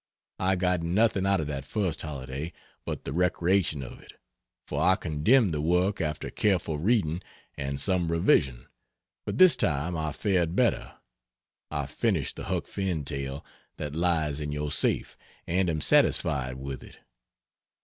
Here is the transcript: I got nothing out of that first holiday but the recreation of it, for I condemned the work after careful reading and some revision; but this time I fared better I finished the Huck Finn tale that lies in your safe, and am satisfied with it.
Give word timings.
I 0.39 0.55
got 0.55 0.81
nothing 0.81 1.27
out 1.27 1.41
of 1.41 1.45
that 1.45 1.63
first 1.63 2.01
holiday 2.01 2.53
but 2.85 3.05
the 3.05 3.13
recreation 3.13 3.83
of 3.83 3.99
it, 4.01 4.13
for 4.65 4.81
I 4.81 4.95
condemned 4.95 5.53
the 5.53 5.61
work 5.61 6.01
after 6.01 6.31
careful 6.31 6.79
reading 6.79 7.21
and 7.55 7.79
some 7.79 8.11
revision; 8.11 8.65
but 9.27 9.37
this 9.37 9.55
time 9.55 9.95
I 9.95 10.11
fared 10.11 10.55
better 10.55 10.95
I 11.69 11.85
finished 11.85 12.37
the 12.37 12.45
Huck 12.45 12.65
Finn 12.65 13.05
tale 13.05 13.45
that 13.77 13.93
lies 13.93 14.39
in 14.39 14.51
your 14.51 14.71
safe, 14.71 15.15
and 15.45 15.69
am 15.69 15.81
satisfied 15.81 16.55
with 16.55 16.81
it. 16.81 16.97